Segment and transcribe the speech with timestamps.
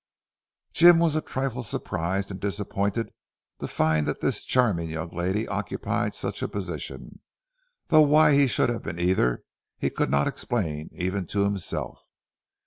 [0.73, 3.11] Jim was a trifle surprised and disappointed
[3.59, 7.19] to find that this charming young lady occupied such a position,
[7.89, 9.43] though why he should have been either
[9.77, 12.07] he could not explain even to himself.